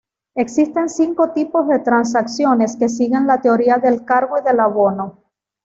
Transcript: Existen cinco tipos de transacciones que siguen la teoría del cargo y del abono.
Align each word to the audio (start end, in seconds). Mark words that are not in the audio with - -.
Existen 0.33 0.89
cinco 0.89 1.29
tipos 1.31 1.67
de 1.67 1.77
transacciones 1.77 2.75
que 2.75 2.89
siguen 2.89 3.27
la 3.27 3.39
teoría 3.39 3.77
del 3.77 4.03
cargo 4.03 4.39
y 4.39 4.41
del 4.43 4.59
abono. 4.59 5.19